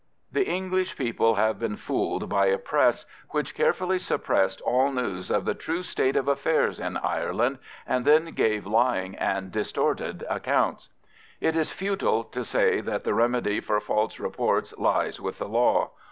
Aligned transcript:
The 0.31 0.47
English 0.49 0.97
people 0.97 1.35
have 1.35 1.59
been 1.59 1.75
fooled 1.75 2.27
by 2.27 2.47
a 2.47 2.57
press 2.57 3.05
which 3.29 3.53
carefully 3.53 3.99
suppressed 3.99 4.59
all 4.61 4.91
news 4.91 5.29
of 5.29 5.45
the 5.45 5.53
true 5.53 5.83
state 5.83 6.15
of 6.15 6.27
affairs 6.27 6.79
in 6.79 6.97
Ireland, 6.97 7.59
and 7.85 8.03
then 8.03 8.25
gave 8.33 8.65
lying 8.65 9.13
and 9.13 9.51
distorted 9.51 10.25
accounts. 10.27 10.89
It 11.39 11.55
is 11.55 11.71
futile 11.71 12.23
to 12.23 12.43
say 12.43 12.81
that 12.81 13.03
the 13.03 13.13
remedy 13.13 13.59
for 13.59 13.79
false 13.79 14.19
reports 14.19 14.73
lies 14.75 15.21
with 15.21 15.37
the 15.37 15.47
law. 15.47 15.91